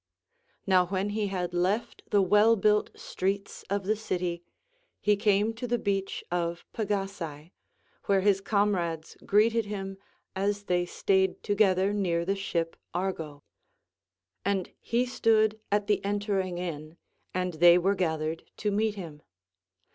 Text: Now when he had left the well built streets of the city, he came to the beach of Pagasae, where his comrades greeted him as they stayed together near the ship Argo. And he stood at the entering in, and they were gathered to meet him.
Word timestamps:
Now 0.65 0.87
when 0.87 1.09
he 1.09 1.27
had 1.27 1.53
left 1.53 2.01
the 2.09 2.23
well 2.23 2.55
built 2.55 2.89
streets 2.99 3.63
of 3.69 3.83
the 3.85 3.95
city, 3.95 4.41
he 4.99 5.15
came 5.15 5.53
to 5.53 5.67
the 5.67 5.77
beach 5.77 6.23
of 6.31 6.65
Pagasae, 6.73 7.51
where 8.05 8.21
his 8.21 8.41
comrades 8.41 9.15
greeted 9.27 9.65
him 9.65 9.99
as 10.35 10.63
they 10.63 10.87
stayed 10.87 11.43
together 11.43 11.93
near 11.93 12.25
the 12.25 12.35
ship 12.35 12.75
Argo. 12.95 13.43
And 14.43 14.71
he 14.79 15.05
stood 15.05 15.59
at 15.71 15.85
the 15.85 16.03
entering 16.03 16.57
in, 16.57 16.97
and 17.31 17.53
they 17.53 17.77
were 17.77 17.93
gathered 17.93 18.49
to 18.57 18.71
meet 18.71 18.95
him. 18.95 19.21